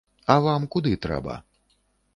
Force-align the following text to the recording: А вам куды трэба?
А 0.35 0.37
вам 0.45 0.65
куды 0.77 0.95
трэба? 1.07 1.39